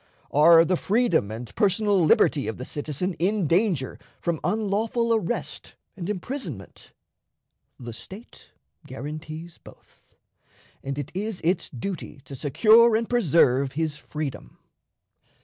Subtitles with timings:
[0.31, 6.09] Are the freedom and personal liberty of the citizen in danger from unlawful arrest and
[6.09, 6.91] imprisonment?
[7.79, 8.49] The State
[8.87, 10.15] guarantees both,
[10.83, 14.57] and it is its duty to secure and preserve his freedom.